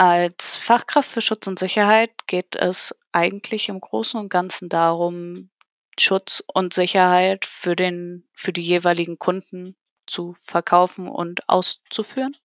[0.00, 5.50] Als Fachkraft für Schutz und Sicherheit geht es eigentlich im Großen und Ganzen darum,
[5.98, 9.74] Schutz und Sicherheit für den, für die jeweiligen Kunden
[10.06, 12.36] zu verkaufen und auszuführen.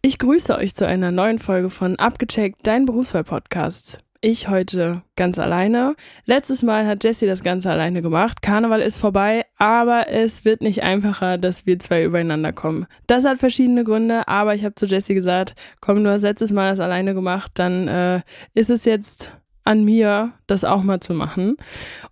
[0.00, 5.94] Ich grüße euch zu einer neuen Folge von Abgecheckt, dein Berufswahl-Podcast ich heute ganz alleine.
[6.24, 8.40] Letztes Mal hat Jessie das Ganze alleine gemacht.
[8.40, 12.86] Karneval ist vorbei, aber es wird nicht einfacher, dass wir zwei übereinander kommen.
[13.06, 16.70] Das hat verschiedene Gründe, aber ich habe zu Jessie gesagt, komm, du hast letztes Mal
[16.70, 18.22] das alleine gemacht, dann äh,
[18.54, 21.56] ist es jetzt an mir, das auch mal zu machen.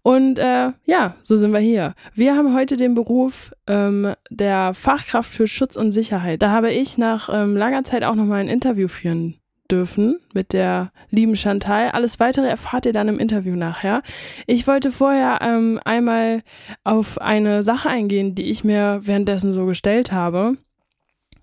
[0.02, 1.94] Und äh, ja, so sind wir hier.
[2.14, 6.42] Wir haben heute den Beruf ähm, der Fachkraft für Schutz und Sicherheit.
[6.42, 9.41] Da habe ich nach ähm, langer Zeit auch nochmal ein Interview führen
[9.72, 11.90] dürfen mit der lieben Chantal.
[11.90, 14.02] Alles weitere erfahrt ihr dann im Interview nachher.
[14.46, 16.42] Ich wollte vorher ähm, einmal
[16.84, 20.58] auf eine Sache eingehen, die ich mir währenddessen so gestellt habe.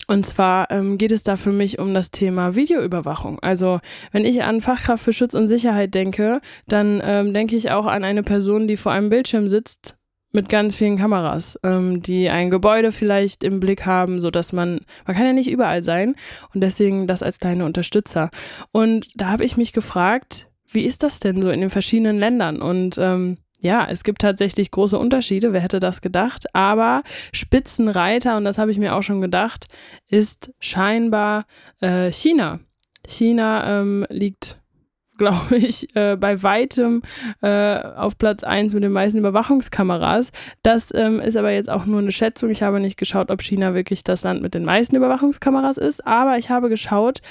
[0.07, 3.39] Und zwar ähm, geht es da für mich um das Thema Videoüberwachung.
[3.41, 3.79] Also
[4.11, 8.03] wenn ich an Fachkraft für Schutz und Sicherheit denke, dann ähm, denke ich auch an
[8.03, 9.98] eine Person, die vor einem Bildschirm sitzt
[10.31, 14.81] mit ganz vielen Kameras, ähm, die ein Gebäude vielleicht im Blick haben, so dass man,
[15.05, 16.15] man kann ja nicht überall sein
[16.53, 18.29] und deswegen das als kleine Unterstützer.
[18.71, 22.61] Und da habe ich mich gefragt, wie ist das denn so in den verschiedenen Ländern?
[22.61, 28.45] Und ähm, ja, es gibt tatsächlich große Unterschiede, wer hätte das gedacht, aber Spitzenreiter, und
[28.45, 29.65] das habe ich mir auch schon gedacht,
[30.07, 31.45] ist scheinbar
[31.81, 32.59] äh, China.
[33.05, 34.59] China ähm, liegt
[35.19, 37.03] glaube ich, äh, bei weitem
[37.41, 40.31] äh, auf Platz 1 mit den meisten Überwachungskameras.
[40.63, 42.49] Das ähm, ist aber jetzt auch nur eine Schätzung.
[42.49, 46.39] Ich habe nicht geschaut, ob China wirklich das Land mit den meisten Überwachungskameras ist, aber
[46.39, 47.21] ich habe geschaut,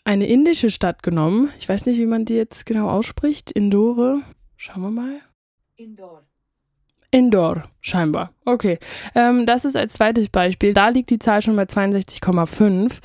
[0.05, 1.51] eine indische Stadt genommen.
[1.59, 3.51] Ich weiß nicht, wie man die jetzt genau ausspricht.
[3.51, 4.21] Indore.
[4.57, 5.21] Schauen wir mal.
[5.77, 6.27] Indore.
[7.15, 8.33] Indoor, scheinbar.
[8.45, 8.81] Okay.
[9.15, 10.75] Ähm, das ist als zweites Beispiel.
[10.75, 12.99] Da liegt die Zahl schon bei 62,5.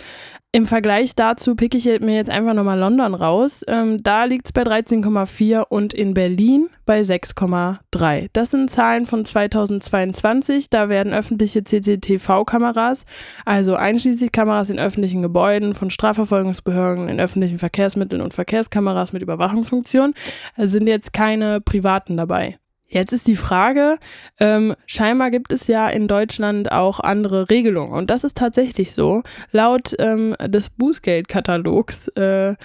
[0.52, 3.64] Im Vergleich dazu picke ich mir jetzt einfach nochmal London raus.
[3.68, 8.30] Ähm, da liegt es bei 13,4 und in Berlin bei 6,3.
[8.34, 10.72] Das sind Zahlen von 2022.
[10.72, 13.06] Da werden öffentliche CCTV-Kameras,
[13.46, 20.16] also einschließlich Kameras in öffentlichen Gebäuden, von Strafverfolgungsbehörden, in öffentlichen Verkehrsmitteln und Verkehrskameras mit Überwachungsfunktion,
[20.58, 22.58] sind jetzt keine privaten dabei.
[22.92, 24.00] Jetzt ist die Frage,
[24.40, 27.94] ähm, scheinbar gibt es ja in Deutschland auch andere Regelungen.
[27.94, 29.22] Und das ist tatsächlich so.
[29.52, 32.56] Laut ähm, des Bußgeldkatalogs äh,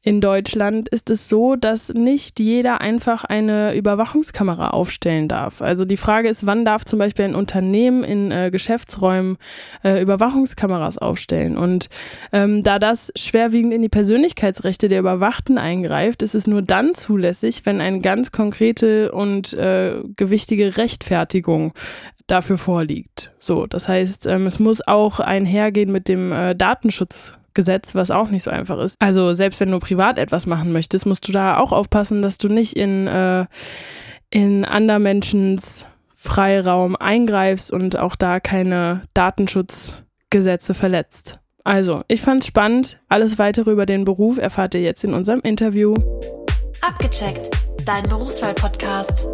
[0.00, 5.60] in Deutschland ist es so, dass nicht jeder einfach eine Überwachungskamera aufstellen darf.
[5.60, 9.36] Also die Frage ist, wann darf zum Beispiel ein Unternehmen in äh, Geschäftsräumen
[9.82, 11.56] äh, Überwachungskameras aufstellen?
[11.56, 11.88] Und
[12.32, 17.62] ähm, da das schwerwiegend in die Persönlichkeitsrechte der Überwachten eingreift, ist es nur dann zulässig,
[17.64, 19.71] wenn eine ganz konkrete und äh,
[20.16, 21.72] gewichtige Rechtfertigung
[22.26, 23.32] dafür vorliegt.
[23.38, 28.44] So, das heißt, ähm, es muss auch einhergehen mit dem äh, Datenschutzgesetz, was auch nicht
[28.44, 28.96] so einfach ist.
[29.00, 32.48] Also selbst wenn du privat etwas machen möchtest, musst du da auch aufpassen, dass du
[32.48, 33.46] nicht in, äh,
[34.30, 41.40] in anderer Menschens Freiraum eingreifst und auch da keine Datenschutzgesetze verletzt.
[41.64, 43.00] Also, ich fand's spannend.
[43.08, 45.94] Alles weitere über den Beruf erfahrt ihr jetzt in unserem Interview.
[46.80, 47.50] Abgecheckt,
[47.84, 49.26] dein Berufswahl-Podcast.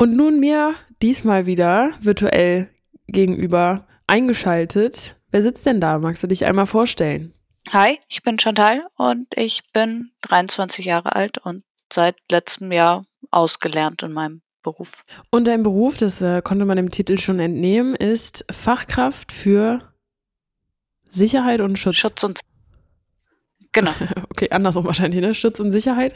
[0.00, 2.70] Und nun mir diesmal wieder virtuell
[3.08, 5.16] gegenüber eingeschaltet.
[5.32, 5.98] Wer sitzt denn da?
[5.98, 7.34] Magst du dich einmal vorstellen?
[7.72, 14.04] Hi, ich bin Chantal und ich bin 23 Jahre alt und seit letztem Jahr ausgelernt
[14.04, 15.04] in meinem Beruf.
[15.30, 19.92] Und dein Beruf, das äh, konnte man dem Titel schon entnehmen, ist Fachkraft für
[21.08, 21.96] Sicherheit und Schutz.
[21.96, 22.40] Schutz und
[23.78, 23.92] Genau.
[24.38, 25.34] Okay, andersrum wahrscheinlich, ne?
[25.34, 26.14] Schutz und Sicherheit.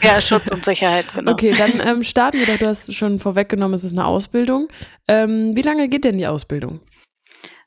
[0.00, 1.32] Ja, Schutz und Sicherheit, genau.
[1.32, 2.56] Okay, dann ähm, starten wir doch.
[2.56, 4.68] Du hast schon vorweggenommen, es ist eine Ausbildung.
[5.06, 6.80] Ähm, wie lange geht denn die Ausbildung?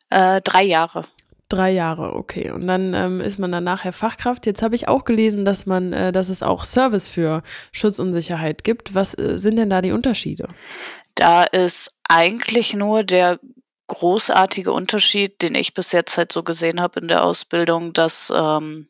[0.09, 1.03] Äh, drei Jahre.
[1.47, 2.49] Drei Jahre, okay.
[2.49, 4.47] Und dann ähm, ist man dann nachher Fachkraft.
[4.47, 8.13] Jetzt habe ich auch gelesen, dass man, äh, dass es auch Service für Schutz und
[8.13, 8.95] Sicherheit gibt.
[8.95, 10.47] Was äh, sind denn da die Unterschiede?
[11.13, 13.39] Da ist eigentlich nur der
[13.85, 18.87] großartige Unterschied, den ich bis jetzt halt so gesehen habe in der Ausbildung, dass ähm,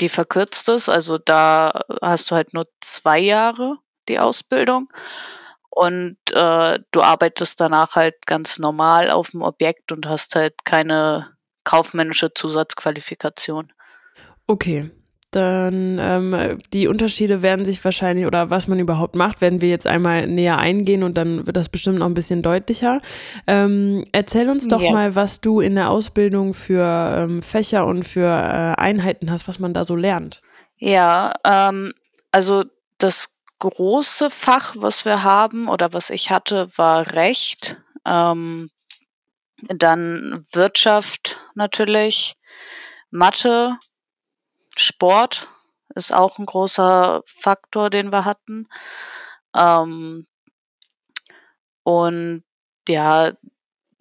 [0.00, 0.88] die verkürzt ist.
[0.88, 4.88] Also da hast du halt nur zwei Jahre die Ausbildung
[5.70, 11.36] und äh, du arbeitest danach halt ganz normal auf dem Objekt und hast halt keine
[11.64, 13.72] kaufmännische Zusatzqualifikation.
[14.46, 14.90] Okay.
[15.30, 19.86] Dann ähm, die Unterschiede werden sich wahrscheinlich oder was man überhaupt macht, werden wir jetzt
[19.86, 23.00] einmal näher eingehen und dann wird das bestimmt noch ein bisschen deutlicher.
[23.46, 24.90] Ähm, erzähl uns doch ja.
[24.90, 29.60] mal, was du in der Ausbildung für ähm, Fächer und für äh, Einheiten hast, was
[29.60, 30.42] man da so lernt.
[30.78, 31.92] Ja, ähm,
[32.32, 32.64] also
[32.98, 33.28] das
[33.60, 37.76] große Fach, was wir haben oder was ich hatte, war Recht.
[38.04, 38.70] Ähm,
[39.68, 42.34] dann Wirtschaft natürlich,
[43.10, 43.76] Mathe,
[44.80, 45.48] Sport
[45.94, 48.68] ist auch ein großer Faktor, den wir hatten.
[49.56, 50.26] Ähm,
[51.82, 52.44] und
[52.88, 53.32] ja,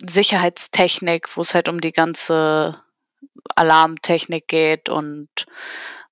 [0.06, 2.82] Sicherheitstechnik, wo es halt um die ganze
[3.56, 5.30] Alarmtechnik geht und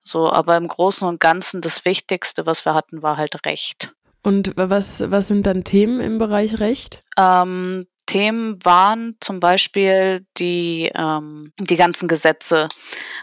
[0.02, 0.30] so.
[0.30, 3.94] Aber im Großen und Ganzen das Wichtigste, was wir hatten, war halt Recht.
[4.22, 7.00] Und was, was sind dann Themen im Bereich Recht?
[7.16, 12.66] Ähm, Themen waren zum Beispiel die, ähm, die ganzen Gesetze.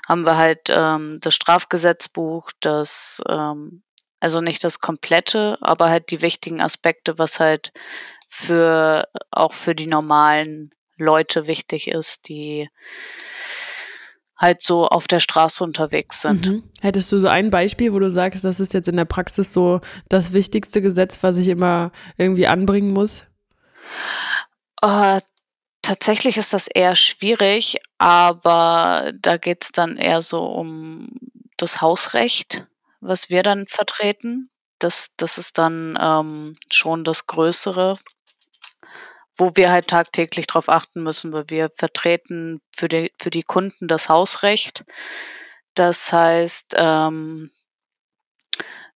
[0.08, 3.82] Haben wir halt ähm, das Strafgesetzbuch, das, ähm,
[4.20, 7.74] also nicht das komplette, aber halt die wichtigen Aspekte, was halt
[8.30, 12.70] für auch für die normalen Leute wichtig ist, die
[14.38, 16.50] halt so auf der Straße unterwegs sind.
[16.50, 16.64] Mhm.
[16.82, 19.82] Hättest du so ein Beispiel, wo du sagst, das ist jetzt in der Praxis so
[20.10, 23.26] das wichtigste Gesetz, was ich immer irgendwie anbringen muss?
[24.86, 25.20] Äh,
[25.82, 31.10] tatsächlich ist das eher schwierig, aber da geht es dann eher so um
[31.58, 32.68] das Hausrecht,
[33.00, 34.52] was wir dann vertreten.
[34.78, 37.96] Das, das ist dann ähm, schon das Größere,
[39.38, 43.88] wo wir halt tagtäglich darauf achten müssen, weil wir vertreten für die, für die Kunden
[43.88, 44.86] das Hausrecht.
[45.74, 47.50] Das heißt, ähm,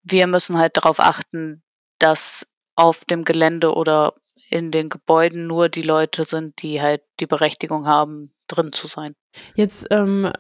[0.04, 1.64] wir müssen halt darauf achten,
[1.98, 4.14] dass auf dem Gelände oder
[4.50, 9.14] in den Gebäuden nur die Leute sind, die halt die Berechtigung haben, drin zu sein.
[9.56, 10.32] Jetzt ähm,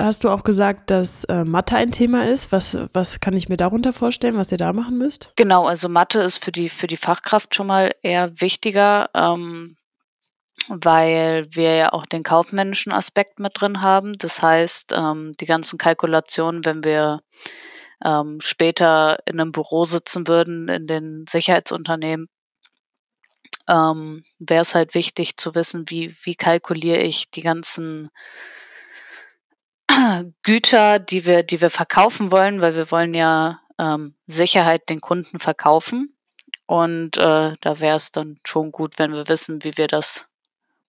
[0.00, 2.52] hast du auch gesagt, dass äh, Mathe ein Thema ist.
[2.52, 5.32] Was, was kann ich mir darunter vorstellen, was ihr da machen müsst?
[5.36, 9.76] Genau, also Mathe ist für die, für die Fachkraft schon mal eher wichtiger, ähm,
[10.68, 14.18] weil wir ja auch den kaufmännischen Aspekt mit drin haben.
[14.18, 17.20] Das heißt, ähm, die ganzen Kalkulationen, wenn wir
[18.04, 22.28] ähm, später in einem Büro sitzen würden, in den Sicherheitsunternehmen,
[23.68, 28.10] ähm, wäre es halt wichtig zu wissen, wie, wie kalkuliere ich die ganzen
[30.42, 35.38] Güter, die wir, die wir verkaufen wollen, weil wir wollen ja ähm, Sicherheit den Kunden
[35.38, 36.16] verkaufen.
[36.66, 40.26] Und äh, da wäre es dann schon gut, wenn wir wissen, wie wir das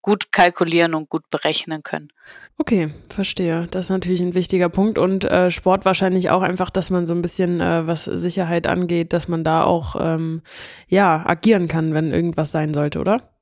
[0.01, 2.13] gut kalkulieren und gut berechnen können.
[2.57, 3.67] Okay, verstehe.
[3.71, 4.97] Das ist natürlich ein wichtiger Punkt.
[4.97, 9.11] Und äh, Sport wahrscheinlich auch einfach, dass man so ein bisschen, äh, was Sicherheit angeht,
[9.11, 10.41] dass man da auch ähm,
[10.87, 13.35] ja agieren kann, wenn irgendwas sein sollte, oder?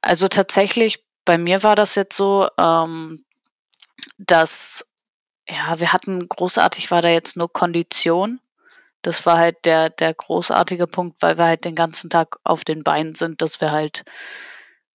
[0.00, 3.24] Also tatsächlich, bei mir war das jetzt so, ähm,
[4.18, 4.86] dass
[5.48, 8.40] ja, wir hatten großartig war da jetzt nur Kondition.
[9.02, 12.82] Das war halt der, der großartige Punkt, weil wir halt den ganzen Tag auf den
[12.82, 14.04] Beinen sind, dass wir halt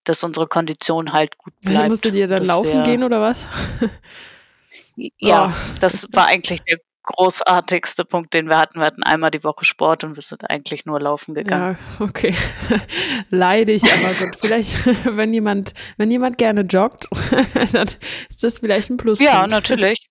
[0.03, 1.89] dass unsere Kondition halt gut bleibt.
[1.89, 3.45] Musstet ihr dann laufen wir, gehen oder was?
[4.95, 5.75] ja, oh.
[5.79, 8.79] das war eigentlich der großartigste Punkt, den wir hatten.
[8.79, 11.77] Wir hatten einmal die Woche Sport und wir sind eigentlich nur laufen gegangen.
[11.99, 12.35] Ja, okay.
[13.29, 14.37] Leidig, aber gut.
[14.39, 14.85] Vielleicht,
[15.17, 17.07] wenn jemand, wenn jemand gerne joggt,
[17.73, 17.87] dann
[18.29, 19.31] ist das vielleicht ein Pluspunkt.
[19.31, 20.07] Ja, natürlich.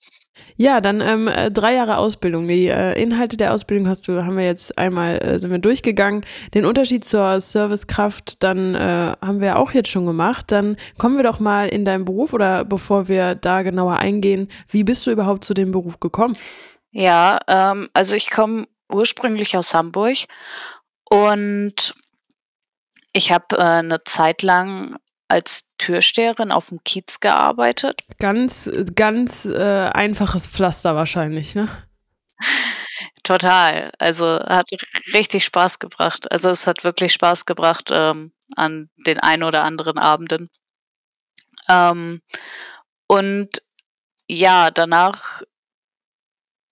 [0.61, 2.47] Ja, dann ähm, äh, drei Jahre Ausbildung.
[2.47, 6.23] Die äh, Inhalte der Ausbildung hast du, haben wir jetzt einmal, äh, sind wir durchgegangen.
[6.53, 10.53] Den Unterschied zur Servicekraft, dann äh, haben wir auch jetzt schon gemacht.
[10.53, 14.85] Dann kommen wir doch mal in deinen Beruf oder bevor wir da genauer eingehen, wie
[14.85, 16.37] bist du überhaupt zu dem Beruf gekommen?
[16.91, 20.19] Ja, ähm, also ich komme ursprünglich aus Hamburg
[21.09, 21.95] und
[23.15, 24.99] ich habe äh, eine Zeit lang
[25.31, 28.03] als Türsteherin auf dem Kiez gearbeitet.
[28.19, 31.69] Ganz, ganz äh, einfaches Pflaster wahrscheinlich, ne?
[33.23, 33.93] Total.
[33.99, 34.69] Also hat
[35.15, 36.31] richtig Spaß gebracht.
[36.31, 40.49] Also es hat wirklich Spaß gebracht ähm, an den ein oder anderen Abenden.
[41.69, 42.23] Ähm,
[43.07, 43.51] und
[44.29, 45.43] ja, danach,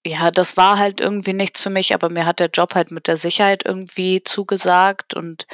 [0.05, 3.07] ja, das war halt irgendwie nichts für mich, aber mir hat der Job halt mit
[3.07, 5.47] der Sicherheit irgendwie zugesagt und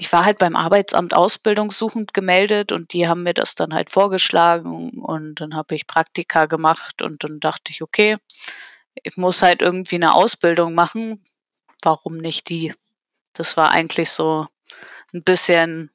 [0.00, 5.02] ich war halt beim Arbeitsamt ausbildungssuchend gemeldet und die haben mir das dann halt vorgeschlagen
[5.02, 8.16] und dann habe ich Praktika gemacht und dann dachte ich, okay,
[8.94, 11.22] ich muss halt irgendwie eine Ausbildung machen.
[11.82, 12.72] Warum nicht die?
[13.34, 14.46] Das war eigentlich so
[15.12, 15.90] ein bisschen,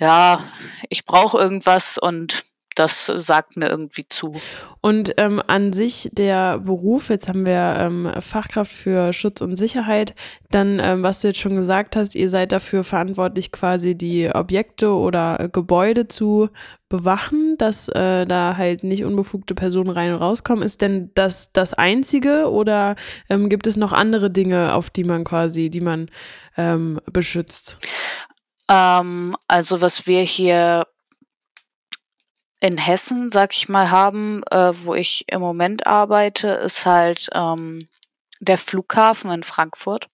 [0.00, 0.42] ja,
[0.88, 2.46] ich brauche irgendwas und
[2.78, 4.34] das sagt mir irgendwie zu.
[4.80, 10.14] Und ähm, an sich der Beruf, jetzt haben wir ähm, Fachkraft für Schutz und Sicherheit,
[10.50, 14.92] dann, ähm, was du jetzt schon gesagt hast, ihr seid dafür verantwortlich, quasi die Objekte
[14.92, 16.48] oder äh, Gebäude zu
[16.88, 20.64] bewachen, dass äh, da halt nicht unbefugte Personen rein und rauskommen.
[20.64, 22.94] Ist denn das das Einzige oder
[23.28, 26.08] ähm, gibt es noch andere Dinge, auf die man quasi, die man
[26.56, 27.78] ähm, beschützt?
[28.70, 30.86] Ähm, also was wir hier
[32.60, 37.88] in Hessen, sag ich mal, haben, äh, wo ich im Moment arbeite, ist halt ähm,
[38.40, 40.08] der Flughafen in Frankfurt.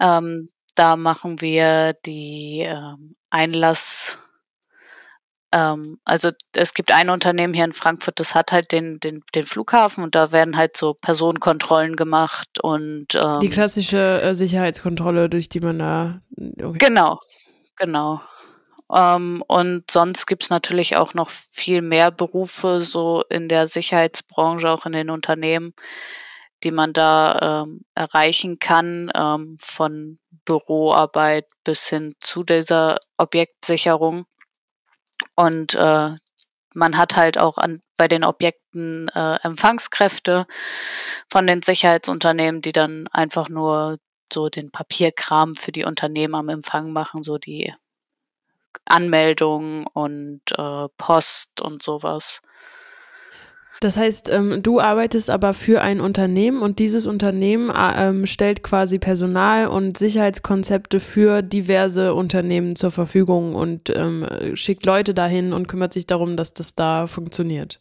[0.00, 4.18] Ähm, da machen wir die ähm, Einlass,
[5.52, 9.44] ähm, also es gibt ein Unternehmen hier in Frankfurt, das hat halt den, den, den
[9.44, 15.48] Flughafen und da werden halt so Personenkontrollen gemacht und ähm, Die klassische äh, Sicherheitskontrolle, durch
[15.48, 16.20] die man da.
[16.36, 16.78] Okay.
[16.78, 17.20] Genau,
[17.76, 18.20] genau.
[18.92, 24.86] Ähm, und sonst gibt's natürlich auch noch viel mehr Berufe so in der Sicherheitsbranche, auch
[24.86, 25.74] in den Unternehmen,
[26.64, 34.26] die man da ähm, erreichen kann, ähm, von Büroarbeit bis hin zu dieser Objektsicherung.
[35.34, 36.12] Und äh,
[36.74, 40.46] man hat halt auch an, bei den Objekten äh, Empfangskräfte
[41.30, 43.98] von den Sicherheitsunternehmen, die dann einfach nur
[44.32, 47.72] so den Papierkram für die Unternehmen am Empfang machen, so die
[48.84, 52.42] Anmeldung und äh, Post und sowas.
[53.80, 58.62] Das heißt, ähm, du arbeitest aber für ein Unternehmen und dieses Unternehmen äh, ähm, stellt
[58.62, 65.68] quasi Personal und Sicherheitskonzepte für diverse Unternehmen zur Verfügung und ähm, schickt Leute dahin und
[65.68, 67.80] kümmert sich darum, dass das da funktioniert.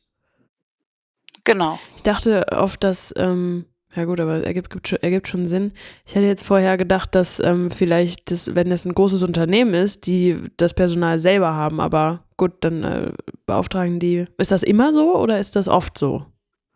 [1.45, 1.79] Genau.
[1.95, 5.71] Ich dachte oft, dass ähm, ja gut, aber ergibt, gibt, ergibt schon Sinn.
[6.05, 10.05] Ich hätte jetzt vorher gedacht, dass ähm, vielleicht, das, wenn es ein großes Unternehmen ist,
[10.07, 13.11] die das Personal selber haben, aber gut, dann äh,
[13.45, 14.27] beauftragen die.
[14.37, 16.25] Ist das immer so oder ist das oft so?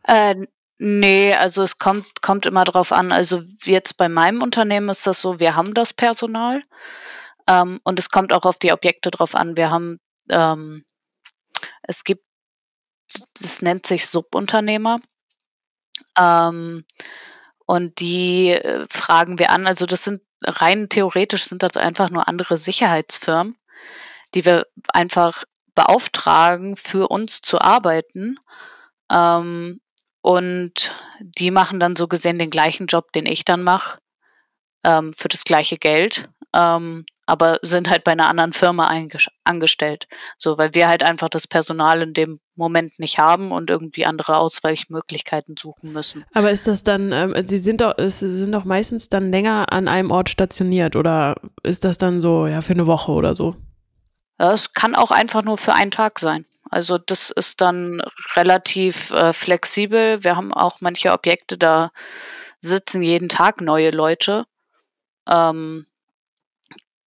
[0.04, 0.36] Äh,
[0.78, 3.12] nee, also es kommt, kommt immer drauf an.
[3.12, 6.64] Also jetzt bei meinem Unternehmen ist das so, wir haben das Personal
[7.48, 9.58] ähm, und es kommt auch auf die Objekte drauf an.
[9.58, 10.00] Wir haben,
[10.30, 10.86] ähm,
[11.84, 12.24] es gibt,
[13.42, 15.00] das nennt sich Subunternehmer.
[16.20, 16.86] Ähm,
[17.66, 19.68] und die äh, fragen wir an.
[19.68, 23.58] Also das sind rein theoretisch sind das einfach nur andere Sicherheitsfirmen,
[24.34, 25.44] die wir einfach
[25.76, 28.38] beauftragen, für uns zu arbeiten.
[29.12, 29.82] Ähm,
[30.22, 34.00] und die machen dann so gesehen den gleichen Job, den ich dann mache,
[34.84, 38.92] ähm, für das gleiche Geld ähm, aber sind halt bei einer anderen Firma
[39.44, 40.08] angestellt.
[40.38, 44.38] So, weil wir halt einfach das Personal in dem Moment nicht haben und irgendwie andere
[44.38, 46.26] Ausweichmöglichkeiten suchen müssen.
[46.34, 49.88] Aber ist das dann, ähm, Sie sind doch, Sie sind doch meistens dann länger an
[49.88, 53.56] einem Ort stationiert oder ist das dann so, ja, für eine Woche oder so?
[54.38, 56.46] Es kann auch einfach nur für einen Tag sein.
[56.72, 58.02] Also das ist dann
[58.36, 60.24] relativ äh, flexibel.
[60.24, 61.92] Wir haben auch manche Objekte, da
[62.62, 64.46] sitzen jeden Tag neue Leute.
[65.30, 65.86] Ähm,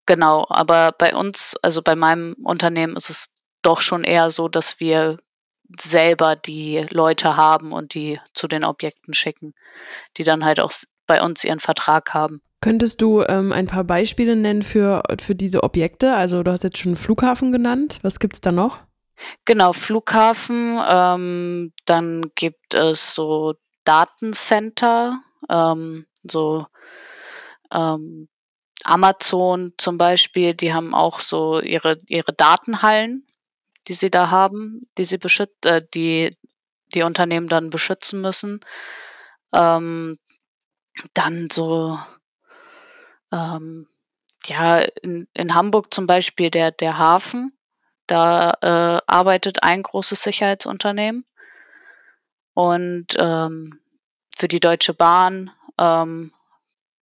[0.06, 3.28] Genau, aber bei uns, also bei meinem Unternehmen ist es
[3.62, 5.18] doch schon eher so, dass wir
[5.78, 9.54] selber die Leute haben und die zu den Objekten schicken,
[10.16, 10.72] die dann halt auch
[11.06, 12.42] bei uns ihren Vertrag haben.
[12.60, 16.14] Könntest du ähm, ein paar Beispiele nennen für, für diese Objekte?
[16.14, 17.98] Also du hast jetzt schon Flughafen genannt.
[18.02, 18.80] Was gibt es da noch?
[19.44, 20.80] Genau, Flughafen.
[20.86, 23.54] Ähm, dann gibt es so
[23.84, 26.66] Datencenter, ähm, so
[27.72, 28.28] ähm,
[28.84, 33.26] Amazon zum Beispiel, die haben auch so ihre, ihre Datenhallen,
[33.88, 36.30] die sie da haben, die sie beschützt, äh, die
[36.94, 38.60] die Unternehmen dann beschützen müssen.
[39.52, 40.18] Ähm,
[41.14, 41.98] dann so,
[43.32, 43.88] ähm,
[44.44, 47.56] ja, in, in Hamburg zum Beispiel der, der Hafen,
[48.06, 51.24] da äh, arbeitet ein großes Sicherheitsunternehmen.
[52.54, 53.80] Und ähm,
[54.36, 56.32] für die Deutsche Bahn ähm,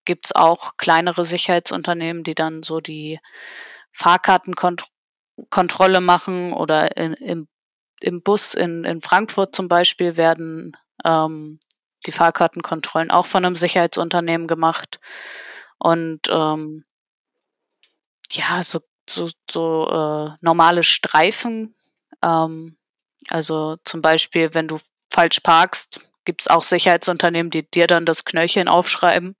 [0.04, 3.18] gibt's auch kleinere Sicherheitsunternehmen, die dann so die
[3.92, 7.48] Fahrkartenkontrolle machen oder in, im,
[8.00, 11.58] im Bus in, in Frankfurt zum Beispiel werden ähm,
[12.06, 15.00] die Fahrkartenkontrollen auch von einem Sicherheitsunternehmen gemacht.
[15.78, 16.84] Und ähm,
[18.32, 21.74] ja, so, so, so äh, normale Streifen.
[22.22, 22.78] Ähm,
[23.28, 24.78] also zum Beispiel, wenn du
[25.10, 29.36] falsch parkst, gibt es auch Sicherheitsunternehmen, die dir dann das Knöllchen aufschreiben.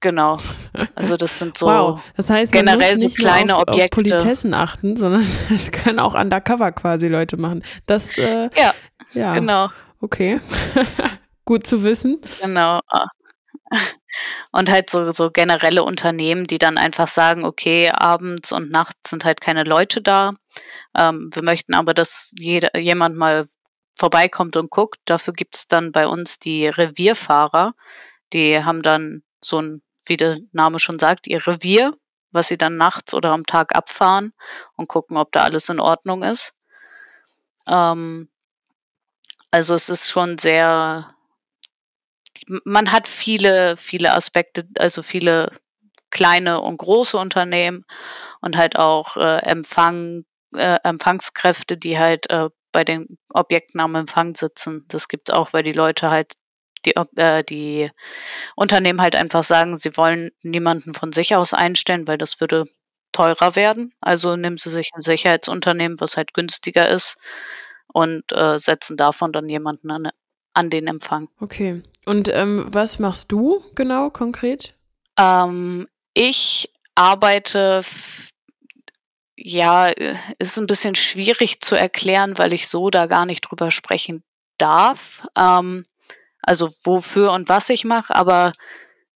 [0.00, 0.38] Genau.
[0.94, 2.00] Also das sind so wow.
[2.16, 3.84] das heißt, generell so kleine auf, Objekte.
[3.84, 5.22] Auf Politessen achten, sondern
[5.54, 7.64] es können auch undercover quasi Leute machen.
[7.86, 8.74] Das äh, ja,
[9.12, 9.70] ja, genau.
[10.00, 10.40] Okay,
[11.44, 12.20] gut zu wissen.
[12.40, 12.80] Genau.
[14.52, 19.24] Und halt so, so generelle Unternehmen, die dann einfach sagen, okay, abends und nachts sind
[19.24, 20.32] halt keine Leute da.
[20.96, 23.46] Ähm, wir möchten aber, dass jeder, jemand mal
[23.98, 24.98] vorbeikommt und guckt.
[25.04, 27.74] Dafür gibt es dann bei uns die Revierfahrer.
[28.32, 31.94] Die haben dann so ein, wie der Name schon sagt, ihr Revier,
[32.32, 34.32] was sie dann nachts oder am Tag abfahren
[34.76, 36.54] und gucken, ob da alles in Ordnung ist.
[37.66, 38.28] Ähm,
[39.50, 41.14] also es ist schon sehr,
[42.46, 45.50] man hat viele, viele Aspekte, also viele
[46.10, 47.84] kleine und große Unternehmen
[48.40, 50.24] und halt auch äh, Empfang,
[50.56, 54.84] äh, Empfangskräfte, die halt äh, bei den Objekten am Empfang sitzen.
[54.88, 56.34] Das gibt's auch, weil die Leute halt
[56.84, 57.90] die, äh, die
[58.56, 62.66] Unternehmen halt einfach sagen, sie wollen niemanden von sich aus einstellen, weil das würde
[63.12, 63.92] teurer werden.
[64.00, 67.16] Also nehmen sie sich ein Sicherheitsunternehmen, was halt günstiger ist
[67.92, 70.10] und äh, setzen davon dann jemanden an,
[70.54, 71.28] an den Empfang.
[71.40, 71.82] Okay.
[72.04, 74.74] Und ähm, was machst du genau konkret?
[75.18, 77.82] Ähm, ich arbeite,
[79.36, 79.92] ja,
[80.38, 84.22] ist ein bisschen schwierig zu erklären, weil ich so da gar nicht drüber sprechen
[84.58, 85.26] darf.
[85.36, 85.84] Ähm,
[86.42, 88.52] also wofür und was ich mache, aber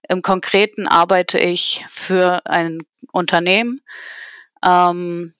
[0.08, 3.80] im Konkreten arbeite ich für ein Unternehmen,
[4.64, 5.32] ähm,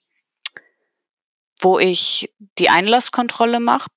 [1.61, 3.89] wo ich die Einlasskontrolle mache.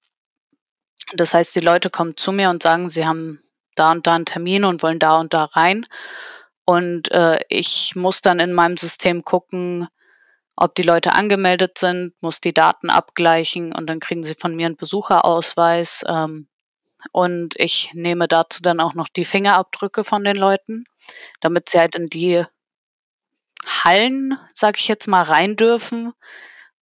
[1.14, 3.42] Das heißt, die Leute kommen zu mir und sagen, sie haben
[3.76, 5.86] da und da einen Termin und wollen da und da rein.
[6.64, 9.88] Und äh, ich muss dann in meinem System gucken,
[10.54, 14.66] ob die Leute angemeldet sind, muss die Daten abgleichen und dann kriegen sie von mir
[14.66, 16.04] einen Besucherausweis.
[16.06, 16.48] Ähm,
[17.12, 20.84] und ich nehme dazu dann auch noch die Fingerabdrücke von den Leuten,
[21.40, 22.44] damit sie halt in die
[23.66, 26.12] Hallen, sag ich jetzt mal, rein dürfen,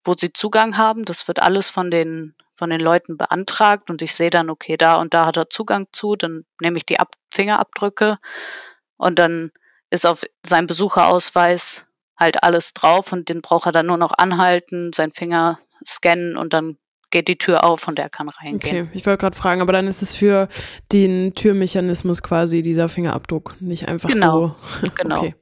[0.05, 1.05] wo sie Zugang haben.
[1.05, 4.97] Das wird alles von den von den Leuten beantragt und ich sehe dann, okay, da
[4.97, 8.19] und da hat er Zugang zu, dann nehme ich die Ab Fingerabdrücke
[8.97, 9.53] und dann
[9.91, 11.87] ist auf seinem Besucherausweis
[12.19, 16.55] halt alles drauf und den braucht er dann nur noch anhalten, seinen Finger scannen und
[16.55, 16.79] dann
[17.11, 18.87] geht die Tür auf und er kann reingehen.
[18.87, 20.49] Okay, ich wollte gerade fragen, aber dann ist es für
[20.93, 24.89] den Türmechanismus quasi dieser Fingerabdruck, nicht einfach genau, so.
[24.97, 25.19] Genau.
[25.19, 25.35] Okay.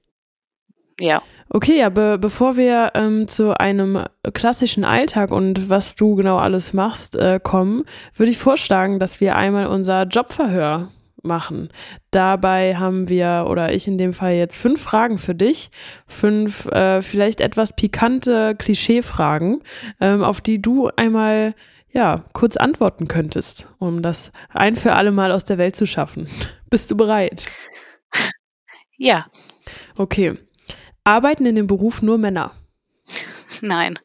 [1.01, 1.23] Ja.
[1.49, 7.17] Okay, aber bevor wir ähm, zu einem klassischen Alltag und was du genau alles machst
[7.17, 10.91] äh, kommen, würde ich vorschlagen, dass wir einmal unser Jobverhör
[11.25, 11.71] machen.
[12.11, 15.71] Dabei haben wir, oder ich in dem Fall jetzt, fünf Fragen für dich.
[16.07, 19.63] Fünf äh, vielleicht etwas pikante Klischeefragen,
[20.01, 21.55] ähm, auf die du einmal
[21.95, 26.29] ja, kurz antworten könntest, um das ein für alle Mal aus der Welt zu schaffen.
[26.71, 27.47] Bist du bereit?
[28.97, 29.27] Ja.
[29.97, 30.39] Okay.
[31.03, 32.53] Arbeiten in dem Beruf nur Männer?
[33.61, 33.99] Nein.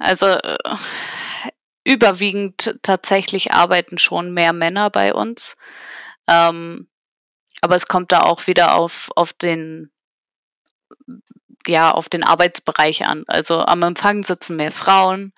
[0.00, 0.56] Also äh,
[1.84, 5.56] überwiegend tatsächlich arbeiten schon mehr Männer bei uns.
[6.28, 6.88] Ähm,
[7.60, 9.90] aber es kommt da auch wieder auf, auf den,
[11.66, 13.24] ja, auf den Arbeitsbereich an.
[13.26, 15.32] Also am Empfang sitzen mehr Frauen,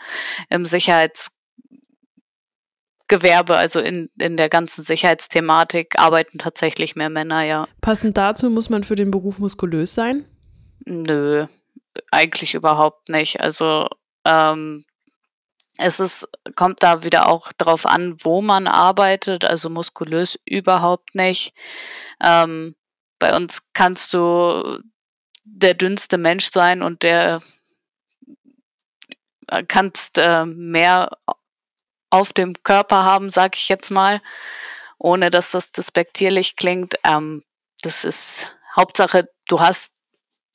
[0.51, 7.69] im Sicherheitsgewerbe, also in, in der ganzen Sicherheitsthematik arbeiten tatsächlich mehr Männer, ja.
[7.81, 10.25] Passend dazu muss man für den Beruf muskulös sein?
[10.85, 11.47] Nö,
[12.11, 13.41] eigentlich überhaupt nicht.
[13.41, 13.89] Also
[14.25, 14.85] ähm,
[15.79, 21.55] es ist, kommt da wieder auch darauf an, wo man arbeitet, also muskulös überhaupt nicht.
[22.23, 22.75] Ähm,
[23.19, 24.81] bei uns kannst du
[25.45, 27.43] der dünnste Mensch sein und der
[29.49, 31.11] äh, kannst äh, mehr
[32.11, 34.21] auf dem Körper haben, sag ich jetzt mal,
[34.99, 36.95] ohne dass das despektierlich klingt.
[37.05, 37.43] Ähm,
[37.83, 39.93] das ist Hauptsache, du hast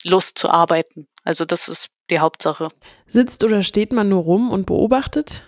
[0.04, 1.08] Lust zu arbeiten.
[1.24, 2.68] Also das ist die Hauptsache.
[3.06, 5.42] Sitzt oder steht man nur rum und beobachtet?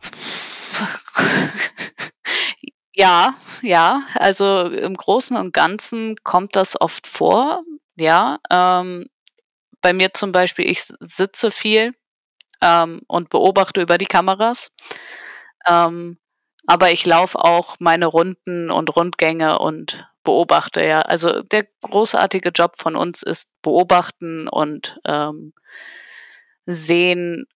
[2.94, 4.02] ja, ja.
[4.14, 7.62] Also im Großen und Ganzen kommt das oft vor.
[7.96, 8.38] Ja.
[8.50, 9.06] Ähm,
[9.82, 11.94] bei mir zum Beispiel, ich sitze viel
[12.62, 14.70] ähm, und beobachte über die Kameras.
[15.66, 16.18] Ähm,
[16.66, 21.02] aber ich laufe auch meine Runden und Rundgänge und beobachte ja.
[21.02, 25.52] Also der großartige Job von uns ist beobachten und ähm,
[26.66, 27.46] sehen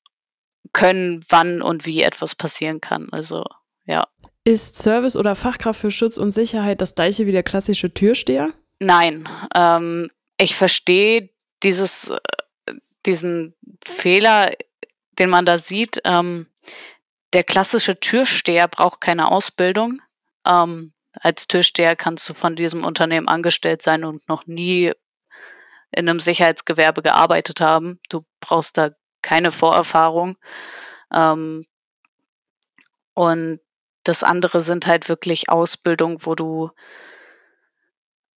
[0.73, 3.09] können, wann und wie etwas passieren kann.
[3.11, 3.45] Also
[3.87, 4.07] ja.
[4.45, 8.53] Ist Service oder Fachkraft für Schutz und Sicherheit das gleiche wie der klassische Türsteher?
[8.79, 9.29] Nein.
[9.55, 11.31] Ähm, ich verstehe
[11.63, 12.73] dieses, äh,
[13.05, 14.53] diesen Fehler,
[15.19, 16.01] den man da sieht.
[16.05, 16.47] Ähm,
[17.33, 20.01] der klassische Türsteher braucht keine Ausbildung.
[20.47, 24.93] Ähm, als Türsteher kannst du von diesem Unternehmen angestellt sein und noch nie
[25.93, 28.01] in einem Sicherheitsgewerbe gearbeitet haben.
[28.09, 28.91] Du brauchst da
[29.23, 30.37] keine Vorerfahrung.
[31.13, 31.67] Ähm,
[33.15, 33.61] und
[34.05, 36.71] das andere sind halt wirklich Ausbildung, wo du,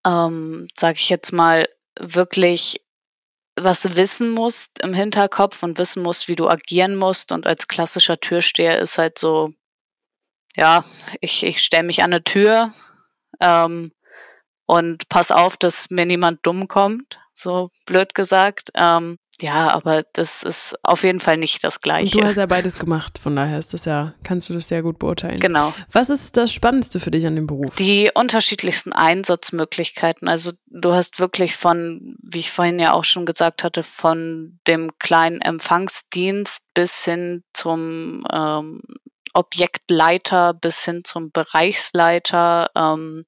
[0.06, 1.68] ähm, sag ich jetzt mal,
[2.00, 2.84] wirklich
[3.56, 7.32] was wissen musst im Hinterkopf und wissen musst, wie du agieren musst.
[7.32, 9.54] Und als klassischer Türsteher ist halt so,
[10.56, 10.84] ja,
[11.22, 12.74] ich, ich stelle mich an eine Tür
[13.40, 13.92] ähm,
[14.66, 18.72] und pass auf, dass mir niemand dumm kommt, so blöd gesagt.
[18.76, 22.18] Ähm, ja, aber das ist auf jeden Fall nicht das Gleiche.
[22.18, 24.84] Und du hast ja beides gemacht, von daher ist das ja, kannst du das sehr
[24.84, 25.38] gut beurteilen.
[25.38, 25.74] Genau.
[25.92, 27.76] Was ist das Spannendste für dich an dem Beruf?
[27.76, 30.28] Die unterschiedlichsten Einsatzmöglichkeiten.
[30.28, 34.92] Also du hast wirklich von, wie ich vorhin ja auch schon gesagt hatte, von dem
[35.00, 38.82] kleinen Empfangsdienst bis hin zum ähm,
[39.34, 42.70] Objektleiter, bis hin zum Bereichsleiter.
[42.76, 43.26] Ähm,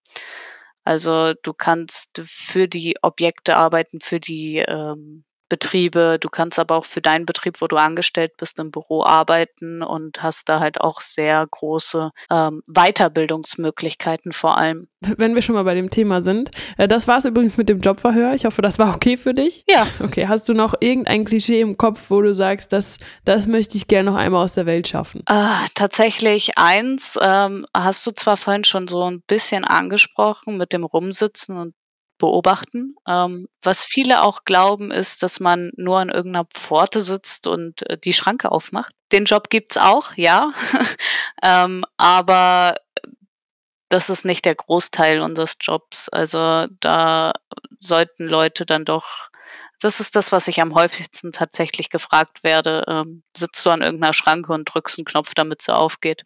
[0.84, 6.18] also du kannst für die Objekte arbeiten, für die ähm, Betriebe.
[6.20, 10.24] Du kannst aber auch für deinen Betrieb, wo du angestellt bist, im Büro arbeiten und
[10.24, 14.88] hast da halt auch sehr große ähm, Weiterbildungsmöglichkeiten vor allem.
[15.02, 16.52] Wenn wir schon mal bei dem Thema sind.
[16.78, 18.34] Äh, das war es übrigens mit dem Jobverhör.
[18.34, 19.64] Ich hoffe, das war okay für dich.
[19.68, 19.86] Ja.
[20.04, 23.88] Okay, hast du noch irgendein Klischee im Kopf, wo du sagst, das, das möchte ich
[23.88, 25.22] gerne noch einmal aus der Welt schaffen?
[25.28, 30.84] Äh, tatsächlich eins ähm, hast du zwar vorhin schon so ein bisschen angesprochen mit dem
[30.84, 31.74] Rumsitzen und
[32.18, 32.96] beobachten.
[33.08, 37.98] Ähm, was viele auch glauben, ist, dass man nur an irgendeiner Pforte sitzt und äh,
[37.98, 38.94] die Schranke aufmacht.
[39.12, 40.52] Den Job gibt's auch, ja.
[41.42, 42.76] ähm, aber
[43.90, 46.10] das ist nicht der Großteil unseres Jobs.
[46.10, 47.34] Also da
[47.80, 49.30] sollten Leute dann doch,
[49.80, 52.84] das ist das, was ich am häufigsten tatsächlich gefragt werde.
[52.88, 56.26] Ähm, sitzt du an irgendeiner Schranke und drückst einen Knopf, damit sie aufgeht?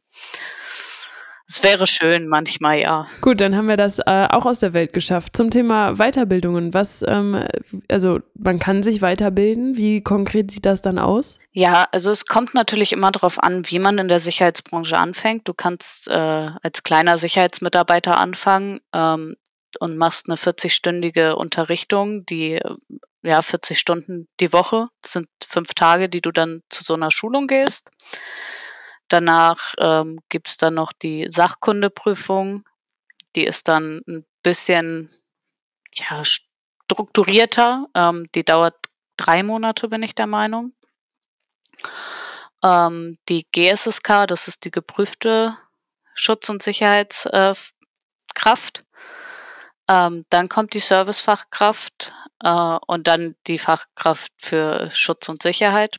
[1.50, 3.08] Es wäre schön, manchmal ja.
[3.22, 5.36] Gut, dann haben wir das äh, auch aus der Welt geschafft.
[5.36, 6.76] Zum Thema Weiterbildungen.
[6.76, 7.44] Was, ähm,
[7.90, 9.76] also man kann sich weiterbilden.
[9.76, 11.40] Wie konkret sieht das dann aus?
[11.52, 15.48] Ja, also es kommt natürlich immer darauf an, wie man in der Sicherheitsbranche anfängt.
[15.48, 19.36] Du kannst äh, als kleiner Sicherheitsmitarbeiter anfangen ähm,
[19.80, 22.60] und machst eine 40-stündige Unterrichtung, die
[23.24, 24.90] ja 40 Stunden die Woche.
[25.02, 27.90] Das sind fünf Tage, die du dann zu so einer Schulung gehst.
[29.10, 32.64] Danach ähm, gibt es dann noch die Sachkundeprüfung.
[33.36, 35.10] Die ist dann ein bisschen
[35.96, 37.88] ja, strukturierter.
[37.96, 38.76] Ähm, die dauert
[39.18, 40.74] drei Monate, bin ich der Meinung.
[42.64, 45.58] Ähm, die GSSK, das ist die geprüfte
[46.14, 47.74] Schutz- und Sicherheitskraft.
[49.88, 55.98] Ähm, dann kommt die Servicefachkraft äh, und dann die Fachkraft für Schutz und Sicherheit.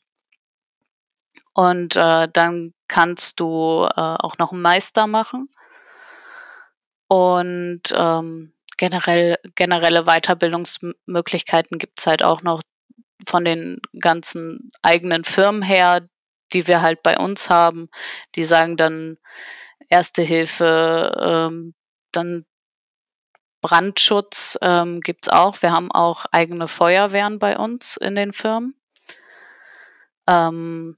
[1.54, 5.48] Und äh, dann kannst du äh, auch noch einen Meister machen.
[7.09, 12.62] Und ähm, generell, generelle Weiterbildungsmöglichkeiten gibt's halt auch noch
[13.26, 16.09] von den ganzen eigenen Firmen her,
[16.53, 17.88] die wir halt bei uns haben.
[18.35, 19.18] Die sagen dann
[19.88, 21.74] Erste Hilfe, ähm,
[22.12, 22.46] dann
[23.61, 25.61] Brandschutz ähm, gibt's auch.
[25.62, 28.81] Wir haben auch eigene Feuerwehren bei uns in den Firmen.
[30.29, 30.96] Ähm,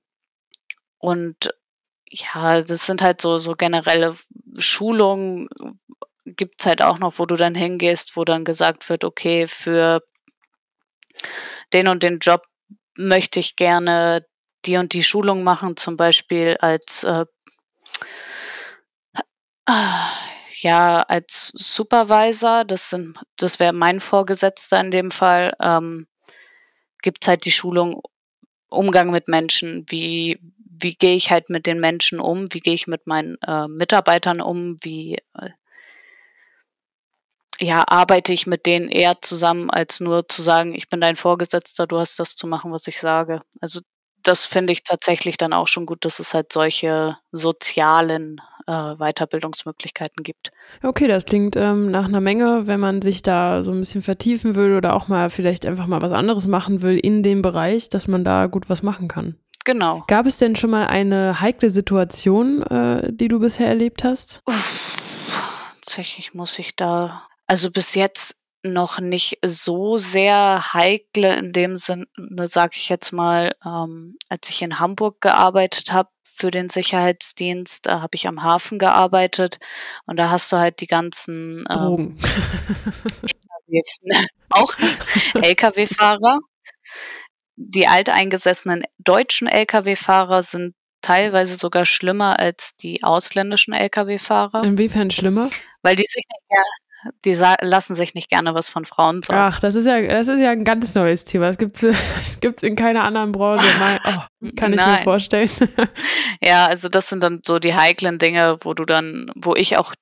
[0.98, 1.54] und
[2.12, 4.14] ja, das sind halt so, so generelle
[4.58, 5.48] Schulungen,
[6.26, 10.02] gibt's halt auch noch, wo du dann hingehst, wo dann gesagt wird, okay, für
[11.72, 12.42] den und den Job
[12.96, 14.26] möchte ich gerne
[14.66, 17.24] die und die Schulung machen, zum Beispiel als äh,
[20.60, 26.06] ja als Supervisor, das sind, das wäre mein Vorgesetzter in dem Fall, ähm,
[27.02, 28.02] gibt's halt die Schulung
[28.68, 30.38] Umgang mit Menschen, wie
[30.82, 34.40] wie gehe ich halt mit den Menschen um, wie gehe ich mit meinen äh, Mitarbeitern
[34.40, 35.50] um, wie äh,
[37.60, 41.86] ja, arbeite ich mit denen eher zusammen, als nur zu sagen, ich bin dein Vorgesetzter,
[41.86, 43.42] du hast das zu machen, was ich sage.
[43.60, 43.80] Also
[44.22, 50.22] das finde ich tatsächlich dann auch schon gut, dass es halt solche sozialen äh, Weiterbildungsmöglichkeiten
[50.22, 50.50] gibt.
[50.82, 54.54] Okay, das klingt ähm, nach einer Menge, wenn man sich da so ein bisschen vertiefen
[54.54, 58.08] will oder auch mal vielleicht einfach mal was anderes machen will in dem Bereich, dass
[58.08, 59.36] man da gut was machen kann.
[59.64, 60.04] Genau.
[60.06, 64.40] Gab es denn schon mal eine heikle Situation, äh, die du bisher erlebt hast?
[64.46, 64.96] Uff,
[65.80, 72.06] tatsächlich muss ich da, also bis jetzt noch nicht so sehr heikle in dem Sinne,
[72.44, 78.00] sage ich jetzt mal, ähm, als ich in Hamburg gearbeitet habe für den Sicherheitsdienst, da
[78.00, 79.58] habe ich am Hafen gearbeitet
[80.06, 82.18] und da hast du halt die ganzen ähm, Drogen.
[84.50, 84.74] auch
[85.34, 86.40] LKW-Fahrer,
[87.70, 94.64] die alteingesessenen deutschen Lkw-Fahrer sind teilweise sogar schlimmer als die ausländischen Lkw-Fahrer.
[94.64, 95.50] Inwiefern schlimmer?
[95.82, 99.40] Weil die sich nicht gerne, die lassen sich nicht gerne was von Frauen sagen.
[99.40, 101.48] Ach, das ist ja, das ist ja ein ganz neues Thema.
[101.48, 103.66] Das gibt's, das gibt's in keiner anderen Branche.
[103.78, 104.98] Mal, oh, kann ich Nein.
[104.98, 105.50] mir vorstellen.
[106.40, 109.94] ja, also das sind dann so die heiklen Dinge, wo du dann, wo ich auch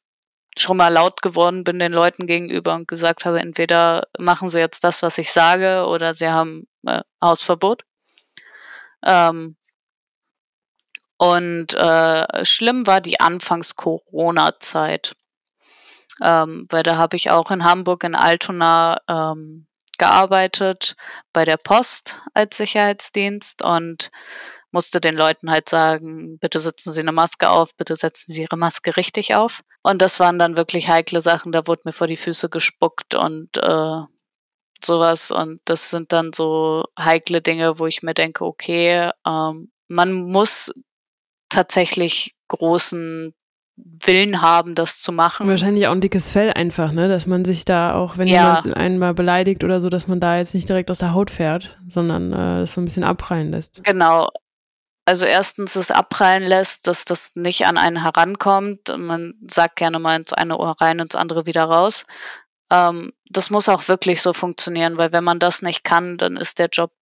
[0.58, 4.84] schon mal laut geworden bin den Leuten gegenüber und gesagt habe, entweder machen sie jetzt
[4.84, 7.84] das, was ich sage, oder sie haben äh, Hausverbot.
[9.04, 9.56] Ähm,
[11.16, 15.14] und äh, schlimm war die Anfangs-Corona-Zeit.
[16.22, 19.66] Ähm, weil da habe ich auch in Hamburg in Altona ähm,
[20.00, 20.96] gearbeitet
[21.34, 24.10] bei der Post als Sicherheitsdienst und
[24.72, 28.56] musste den Leuten halt sagen, bitte setzen Sie eine Maske auf, bitte setzen Sie Ihre
[28.56, 29.60] Maske richtig auf.
[29.82, 33.58] Und das waren dann wirklich heikle Sachen, da wurde mir vor die Füße gespuckt und
[33.58, 34.00] äh,
[34.82, 35.30] sowas.
[35.30, 40.72] Und das sind dann so heikle Dinge, wo ich mir denke, okay, ähm, man muss
[41.50, 43.34] tatsächlich großen
[44.02, 45.48] Willen haben, das zu machen.
[45.48, 47.08] Wahrscheinlich auch ein dickes Fell einfach, ne?
[47.08, 48.58] Dass man sich da auch, wenn ja.
[48.58, 51.30] jemand einen mal beleidigt oder so, dass man da jetzt nicht direkt aus der Haut
[51.30, 53.84] fährt, sondern äh, das so ein bisschen abprallen lässt.
[53.84, 54.28] Genau.
[55.04, 58.94] Also erstens es abprallen lässt, dass das nicht an einen herankommt.
[58.96, 62.04] Man sagt gerne mal ins eine Ohr rein, ins andere wieder raus.
[62.70, 66.58] Ähm, das muss auch wirklich so funktionieren, weil wenn man das nicht kann, dann ist
[66.58, 66.92] der Job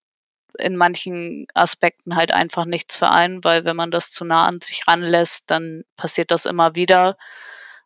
[0.59, 4.61] in manchen Aspekten halt einfach nichts für einen, weil wenn man das zu nah an
[4.61, 7.17] sich ranlässt, dann passiert das immer wieder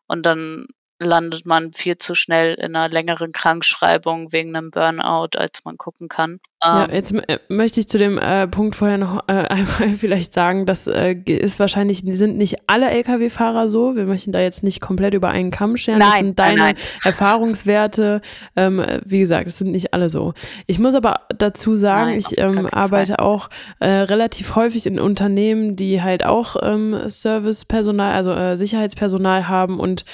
[0.07, 0.67] und dann
[0.99, 6.07] landet man viel zu schnell in einer längeren Krankschreibung wegen einem Burnout, als man gucken
[6.07, 6.39] kann.
[6.63, 10.33] Ja, ähm, jetzt äh, möchte ich zu dem äh, Punkt vorher noch äh, einmal vielleicht
[10.33, 13.95] sagen, das äh, ist wahrscheinlich, sind nicht alle Lkw-Fahrer so.
[13.95, 15.99] Wir möchten da jetzt nicht komplett über einen Kamm scheren.
[15.99, 16.75] Nein, das sind deine nein.
[17.03, 18.21] Erfahrungswerte.
[18.55, 20.33] Ähm, wie gesagt, es sind nicht alle so.
[20.67, 23.49] Ich muss aber dazu sagen, nein, ich ähm, arbeite auch
[23.79, 30.05] äh, relativ häufig in Unternehmen, die halt auch ähm, Servicepersonal, also äh, Sicherheitspersonal haben und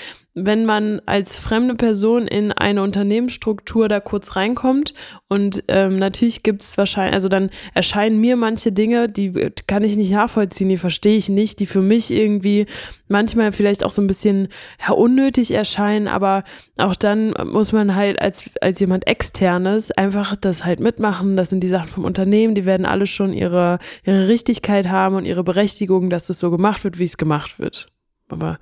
[0.46, 4.94] wenn man als fremde Person in eine Unternehmensstruktur da kurz reinkommt
[5.28, 9.98] und ähm, natürlich gibt es wahrscheinlich, also dann erscheinen mir manche Dinge, die kann ich
[9.98, 12.66] nicht nachvollziehen, die verstehe ich nicht, die für mich irgendwie
[13.08, 14.48] manchmal vielleicht auch so ein bisschen
[14.82, 16.44] ja, unnötig erscheinen, aber
[16.78, 21.36] auch dann muss man halt als, als jemand externes einfach das halt mitmachen.
[21.36, 25.26] Das sind die Sachen vom Unternehmen, die werden alle schon ihre, ihre Richtigkeit haben und
[25.26, 27.88] ihre Berechtigung, dass das so gemacht wird, wie es gemacht wird.
[28.32, 28.60] Aber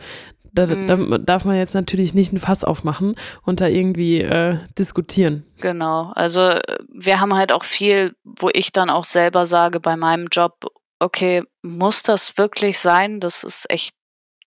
[0.58, 0.88] da, mhm.
[1.12, 5.46] da, darf man jetzt natürlich nicht ein Fass aufmachen und da irgendwie äh, diskutieren.
[5.62, 6.12] Genau.
[6.16, 10.66] Also wir haben halt auch viel, wo ich dann auch selber sage bei meinem Job,
[11.00, 13.20] okay, muss das wirklich sein?
[13.20, 13.96] Das ist echt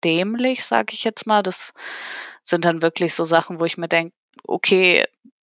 [0.04, 1.43] dämlich, sage ich jetzt mal.
[1.43, 1.74] Das
[2.41, 5.06] sind dann wirklich so Sachen, wo ich mir denke, okay,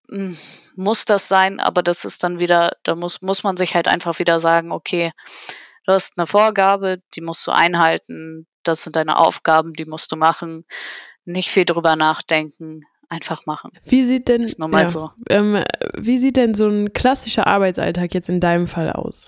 [0.10, 0.38] hm,
[0.76, 4.20] muss das sein, aber das ist dann wieder, da muss, muss man sich halt einfach
[4.20, 5.12] wieder sagen, okay,
[5.86, 10.16] du hast eine Vorgabe, die musst du einhalten, das sind deine Aufgaben, die musst du
[10.16, 10.66] machen.
[11.26, 13.72] Nicht viel drüber nachdenken, einfach machen.
[13.86, 15.12] Wie sieht denn ist ja, so.
[15.30, 15.64] Ähm,
[15.96, 19.26] wie sieht denn so ein klassischer Arbeitsalltag jetzt in deinem Fall aus?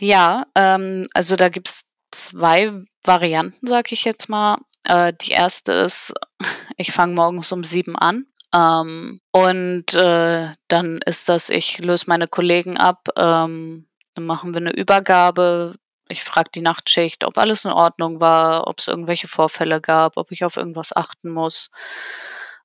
[0.00, 2.72] Ja, ähm, also da gibt es zwei
[3.04, 4.58] Varianten, sag ich jetzt mal.
[4.84, 6.14] Äh, die erste ist,
[6.76, 8.26] ich fange morgens um sieben an.
[8.54, 14.60] Ähm, und äh, dann ist das, ich löse meine Kollegen ab, ähm, dann machen wir
[14.60, 15.74] eine Übergabe,
[16.08, 20.32] ich frage die Nachtschicht, ob alles in Ordnung war, ob es irgendwelche Vorfälle gab, ob
[20.32, 21.70] ich auf irgendwas achten muss.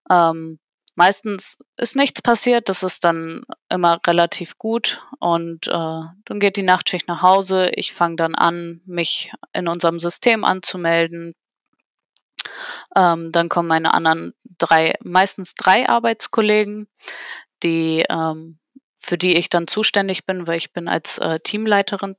[0.09, 0.59] Ähm,
[0.95, 6.63] meistens ist nichts passiert, das ist dann immer relativ gut und äh, dann geht die
[6.63, 7.69] Nachtschicht nach Hause.
[7.75, 11.35] Ich fange dann an, mich in unserem System anzumelden.
[12.95, 16.87] Ähm, dann kommen meine anderen drei, meistens drei Arbeitskollegen,
[17.63, 18.59] die ähm,
[18.99, 22.15] für die ich dann zuständig bin, weil ich bin als äh, Teamleiterin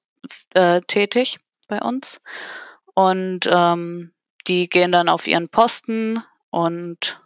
[0.54, 2.20] äh, tätig bei uns.
[2.94, 4.12] Und ähm,
[4.46, 7.20] die gehen dann auf ihren Posten und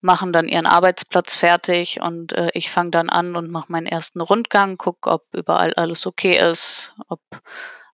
[0.00, 4.20] machen dann ihren Arbeitsplatz fertig und äh, ich fange dann an und mache meinen ersten
[4.20, 7.20] Rundgang, gucke, ob überall alles okay ist, ob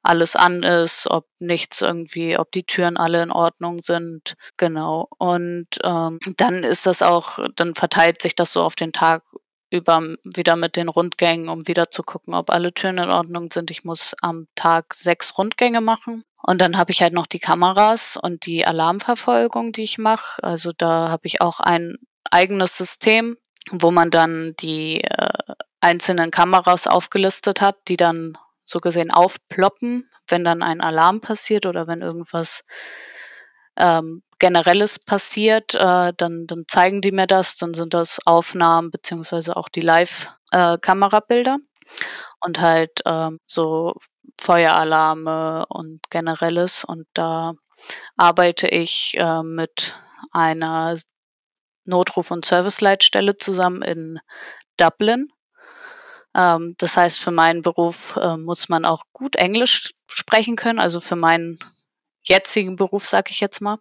[0.02, 4.34] alles an ist, ob nichts irgendwie, ob die Türen alle in Ordnung sind.
[4.58, 5.08] Genau.
[5.18, 9.22] Und ähm, dann ist das auch, dann verteilt sich das so auf den Tag
[9.74, 13.70] über wieder mit den Rundgängen, um wieder zu gucken, ob alle Türen in Ordnung sind.
[13.70, 16.24] Ich muss am Tag sechs Rundgänge machen.
[16.42, 20.42] Und dann habe ich halt noch die Kameras und die Alarmverfolgung, die ich mache.
[20.44, 21.96] Also da habe ich auch ein
[22.30, 23.36] eigenes System,
[23.70, 30.44] wo man dann die äh, einzelnen Kameras aufgelistet hat, die dann so gesehen aufploppen, wenn
[30.44, 32.62] dann ein Alarm passiert oder wenn irgendwas
[33.76, 39.56] ähm, Generelles passiert, äh, dann, dann zeigen die mir das, dann sind das Aufnahmen beziehungsweise
[39.56, 43.94] auch die Live-Kamerabilder äh, und halt ähm, so
[44.38, 47.54] Feueralarme und Generelles und da
[48.18, 49.96] arbeite ich äh, mit
[50.30, 50.94] einer
[51.86, 54.20] Notruf- und Serviceleitstelle zusammen in
[54.76, 55.28] Dublin.
[56.34, 61.00] Ähm, das heißt, für meinen Beruf äh, muss man auch gut Englisch sprechen können, also
[61.00, 61.58] für meinen
[62.22, 63.78] jetzigen Beruf, sag ich jetzt mal.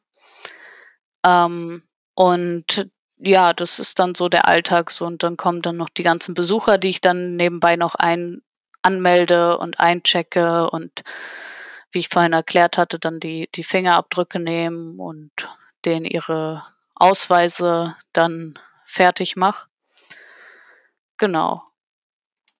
[1.25, 1.83] Ähm,
[2.15, 6.03] und ja, das ist dann so der Alltag so und dann kommen dann noch die
[6.03, 8.41] ganzen Besucher, die ich dann nebenbei noch ein
[8.81, 11.03] anmelde und einchecke und
[11.91, 15.31] wie ich vorhin erklärt hatte, dann die, die Fingerabdrücke nehmen und
[15.85, 16.63] denen ihre
[16.95, 19.67] Ausweise dann fertig mache.
[21.17, 21.63] Genau.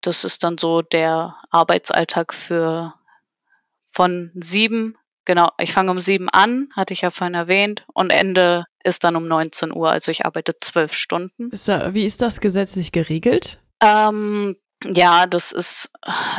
[0.02, 2.94] Das ist dann so der Arbeitsalltag für
[3.92, 8.66] von sieben, genau, ich fange um sieben an, hatte ich ja vorhin erwähnt, und Ende
[8.84, 9.92] ist dann um 19 Uhr.
[9.92, 11.50] Also ich arbeite zwölf Stunden.
[11.52, 13.60] Ist da, wie ist das gesetzlich geregelt?
[13.82, 15.90] Ähm, ja, das ist,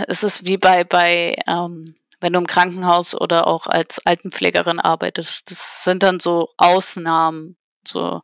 [0.07, 5.51] es ist wie bei, bei ähm, wenn du im Krankenhaus oder auch als Altenpflegerin arbeitest.
[5.51, 7.57] Das sind dann so Ausnahmen.
[7.87, 8.23] So,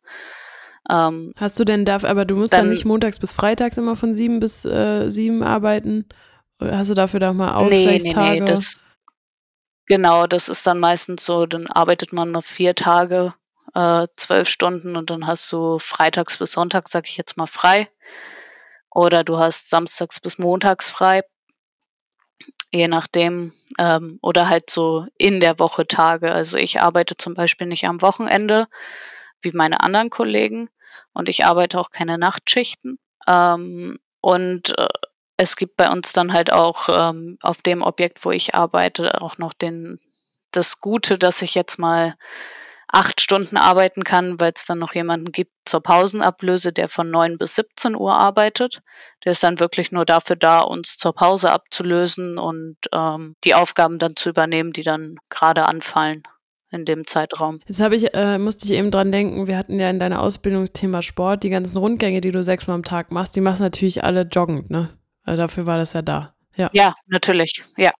[0.88, 3.96] ähm, Hast du denn darf, aber du musst dann, dann, nicht montags bis freitags immer
[3.96, 6.06] von sieben bis äh, sieben arbeiten?
[6.60, 8.30] Hast du dafür da mal Ausgleichstage?
[8.30, 8.84] Nee, nee, nee, das,
[9.90, 13.34] genau, das ist dann meistens so, dann arbeitet man noch vier Tage,
[13.74, 17.88] äh, zwölf Stunden und dann hast du freitags bis sonntags, sag ich jetzt mal, frei.
[18.92, 21.22] Oder du hast samstags bis montags frei
[22.72, 26.32] je nachdem, ähm, oder halt so in der Woche Tage.
[26.32, 28.66] Also ich arbeite zum Beispiel nicht am Wochenende
[29.42, 30.70] wie meine anderen Kollegen
[31.12, 32.98] und ich arbeite auch keine Nachtschichten.
[33.26, 34.88] Ähm, und äh,
[35.40, 39.38] es gibt bei uns dann halt auch ähm, auf dem Objekt, wo ich arbeite, auch
[39.38, 39.98] noch den
[40.52, 42.14] das Gute, dass ich jetzt mal
[42.88, 47.38] acht Stunden arbeiten kann, weil es dann noch jemanden gibt zur Pausenablöse, der von neun
[47.38, 48.82] bis 17 Uhr arbeitet.
[49.24, 53.98] Der ist dann wirklich nur dafür da, uns zur Pause abzulösen und ähm, die Aufgaben
[53.98, 56.24] dann zu übernehmen, die dann gerade anfallen
[56.70, 57.60] in dem Zeitraum.
[57.66, 61.00] Jetzt habe ich, äh, musste ich eben dran denken, wir hatten ja in deiner Ausbildungsthema
[61.00, 64.68] Sport, die ganzen Rundgänge, die du sechsmal am Tag machst, die machst natürlich alle joggend,
[64.68, 64.99] ne?
[65.22, 66.34] Also dafür war das ja da.
[66.56, 67.90] Ja, ja natürlich, ja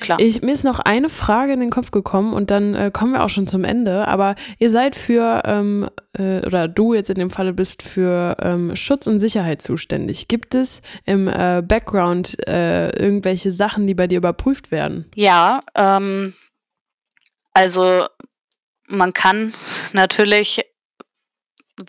[0.00, 0.18] klar.
[0.18, 3.22] Ich, mir ist noch eine Frage in den Kopf gekommen und dann äh, kommen wir
[3.22, 4.08] auch schon zum Ende.
[4.08, 8.74] Aber ihr seid für, ähm, äh, oder du jetzt in dem Falle bist für ähm,
[8.74, 10.26] Schutz und Sicherheit zuständig.
[10.26, 15.08] Gibt es im äh, Background äh, irgendwelche Sachen, die bei dir überprüft werden?
[15.14, 16.34] Ja, ähm,
[17.52, 18.06] also
[18.88, 19.52] man kann
[19.92, 20.62] natürlich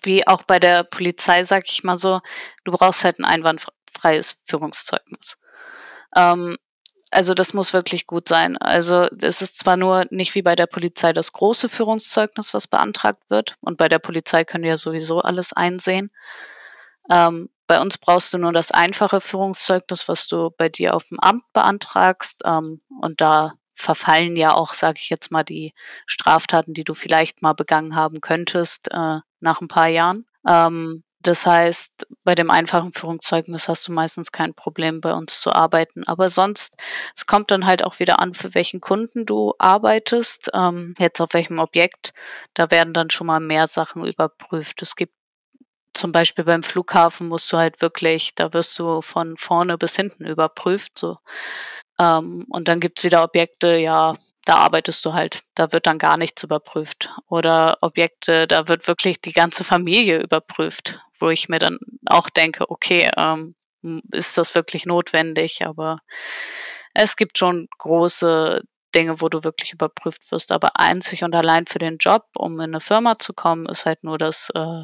[0.04, 2.22] wie auch bei der Polizei, sag ich mal so,
[2.63, 3.26] du brauchst halt ein
[4.02, 5.38] einwandfreies Führungszeugnis.
[6.16, 6.58] Ähm,
[7.12, 8.58] also das muss wirklich gut sein.
[8.58, 13.30] Also es ist zwar nur nicht wie bei der Polizei das große Führungszeugnis, was beantragt
[13.30, 13.58] wird.
[13.60, 16.12] Und bei der Polizei können ja sowieso alles einsehen.
[17.10, 21.20] Ähm, bei uns brauchst du nur das einfache Führungszeugnis, was du bei dir auf dem
[21.20, 22.44] Amt beantragst.
[22.46, 25.74] Ähm, und da verfallen ja auch, sage ich jetzt mal, die
[26.06, 30.26] Straftaten, die du vielleicht mal begangen haben könntest äh, nach ein paar Jahren.
[30.48, 35.52] Ähm, das heißt, bei dem einfachen Führungszeugnis hast du meistens kein Problem, bei uns zu
[35.52, 36.04] arbeiten.
[36.06, 36.76] Aber sonst,
[37.16, 41.34] es kommt dann halt auch wieder an, für welchen Kunden du arbeitest, ähm, jetzt auf
[41.34, 42.14] welchem Objekt.
[42.54, 44.82] Da werden dann schon mal mehr Sachen überprüft.
[44.82, 45.14] Es gibt
[45.94, 50.26] zum Beispiel beim Flughafen musst du halt wirklich, da wirst du von vorne bis hinten
[50.26, 50.98] überprüft.
[50.98, 51.18] So.
[52.00, 56.18] Ähm, und dann gibt's wieder Objekte, ja, da arbeitest du halt, da wird dann gar
[56.18, 57.10] nichts überprüft.
[57.28, 62.70] Oder Objekte, da wird wirklich die ganze Familie überprüft, wo ich mir dann auch denke,
[62.70, 63.56] okay, ähm,
[64.12, 65.66] ist das wirklich notwendig?
[65.66, 66.00] Aber
[66.94, 70.52] es gibt schon große Dinge, wo du wirklich überprüft wirst.
[70.52, 74.04] Aber einzig und allein für den Job, um in eine Firma zu kommen, ist halt
[74.04, 74.84] nur das äh,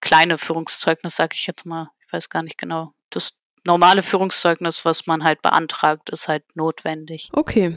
[0.00, 1.90] kleine Führungszeugnis, sag ich jetzt mal.
[2.06, 2.92] Ich weiß gar nicht genau.
[3.10, 3.32] Das
[3.64, 7.30] normale Führungszeugnis, was man halt beantragt, ist halt notwendig.
[7.32, 7.76] Okay.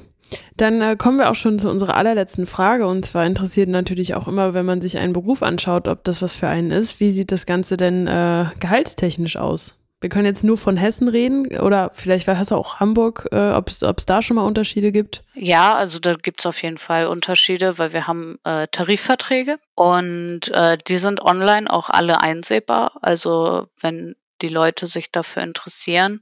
[0.58, 2.88] Dann äh, kommen wir auch schon zu unserer allerletzten Frage.
[2.88, 6.36] Und zwar interessiert natürlich auch immer, wenn man sich einen Beruf anschaut, ob das was
[6.36, 7.00] für einen ist.
[7.00, 9.76] Wie sieht das Ganze denn äh, gehaltstechnisch aus?
[10.02, 13.68] Wir können jetzt nur von Hessen reden oder vielleicht hast du auch Hamburg, äh, ob
[13.68, 15.24] es da schon mal Unterschiede gibt?
[15.34, 20.50] Ja, also da gibt es auf jeden Fall Unterschiede, weil wir haben äh, Tarifverträge und
[20.54, 22.94] äh, die sind online auch alle einsehbar.
[23.02, 26.21] Also wenn die Leute sich dafür interessieren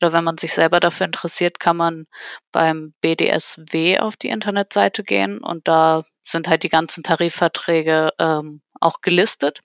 [0.00, 2.06] oder wenn man sich selber dafür interessiert, kann man
[2.52, 9.00] beim BDSW auf die Internetseite gehen und da sind halt die ganzen Tarifverträge ähm, auch
[9.00, 9.60] gelistet.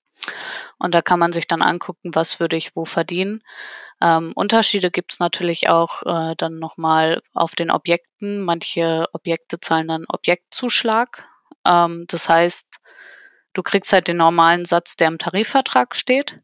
[0.78, 3.42] Und da kann man sich dann angucken, was würde ich wo verdienen.
[4.02, 8.42] Ähm, Unterschiede gibt es natürlich auch äh, dann nochmal auf den Objekten.
[8.42, 11.28] Manche Objekte zahlen dann Objektzuschlag.
[11.66, 12.68] Ähm, das heißt,
[13.54, 16.40] du kriegst halt den normalen Satz, der im Tarifvertrag steht.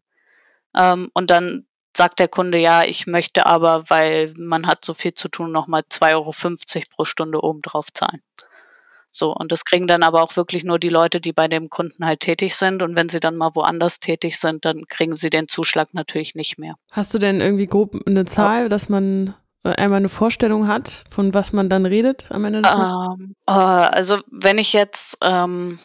[0.78, 5.14] Ähm, und dann sagt der Kunde, ja, ich möchte aber, weil man hat so viel
[5.14, 8.22] zu tun, nochmal 2,50 Euro pro Stunde obendrauf zahlen.
[9.12, 12.06] So, und das kriegen dann aber auch wirklich nur die Leute, die bei dem Kunden
[12.06, 12.84] halt tätig sind.
[12.84, 16.60] Und wenn sie dann mal woanders tätig sind, dann kriegen sie den Zuschlag natürlich nicht
[16.60, 16.76] mehr.
[16.92, 18.70] Hast du denn irgendwie grob eine Zahl, ja.
[18.70, 19.34] dass man
[19.64, 24.20] einmal eine Vorstellung hat, von was man dann redet am Ende des ähm, äh, Also
[24.30, 25.80] wenn ich jetzt ähm,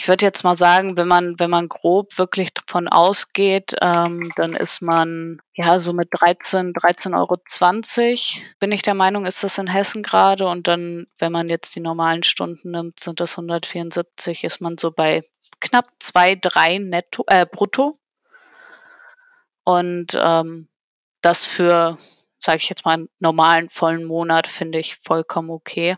[0.00, 4.54] ich würde jetzt mal sagen, wenn man, wenn man grob wirklich davon ausgeht, ähm, dann
[4.54, 9.66] ist man ja so mit 13, 13,20 Euro bin ich der Meinung, ist das in
[9.66, 10.46] Hessen gerade.
[10.46, 14.92] Und dann, wenn man jetzt die normalen Stunden nimmt, sind das 174, ist man so
[14.92, 15.24] bei
[15.58, 17.98] knapp zwei, drei netto, äh, brutto.
[19.64, 20.68] Und ähm,
[21.22, 21.98] das für,
[22.38, 25.96] sage ich jetzt mal, einen normalen vollen Monat finde ich vollkommen okay.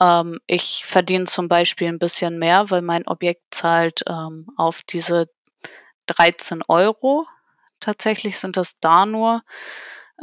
[0.00, 5.28] Ähm, ich verdiene zum Beispiel ein bisschen mehr, weil mein Objekt zahlt ähm, auf diese
[6.06, 7.26] 13 Euro.
[7.80, 9.42] Tatsächlich sind das da nur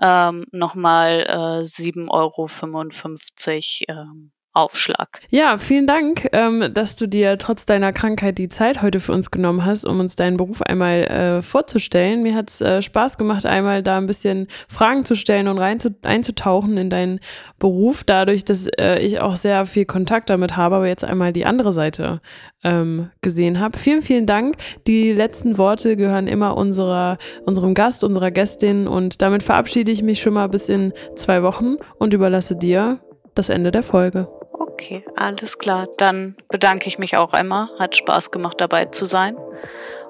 [0.01, 5.19] ähm, nochmal äh, 7,55 Euro ähm, Aufschlag.
[5.29, 9.29] Ja, vielen Dank, ähm, dass du dir trotz deiner Krankheit die Zeit heute für uns
[9.29, 12.23] genommen hast, um uns deinen Beruf einmal äh, vorzustellen.
[12.23, 15.81] Mir hat es äh, Spaß gemacht, einmal da ein bisschen Fragen zu stellen und rein
[15.81, 17.19] zu, einzutauchen in deinen
[17.59, 21.45] Beruf, dadurch, dass äh, ich auch sehr viel Kontakt damit habe, aber jetzt einmal die
[21.45, 22.21] andere Seite
[22.63, 23.77] ähm, gesehen habe.
[23.77, 24.55] Vielen, vielen Dank.
[24.87, 30.21] Die letzten Worte gehören immer unserer, unserem Gast, unserer Gästin und damit verabschiede ich mich
[30.21, 33.01] schon mal bis in zwei Wochen und überlasse dir
[33.35, 34.27] das Ende der Folge.
[34.75, 35.87] Okay, alles klar.
[35.97, 37.69] Dann bedanke ich mich auch einmal.
[37.79, 39.37] Hat Spaß gemacht, dabei zu sein.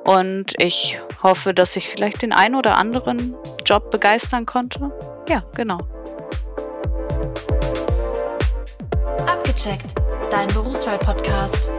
[0.03, 4.91] Und ich hoffe, dass ich vielleicht den einen oder anderen Job begeistern konnte.
[5.29, 5.77] Ja, genau.
[9.27, 9.93] Abgecheckt,
[10.31, 11.69] dein Berufswahl-Podcast.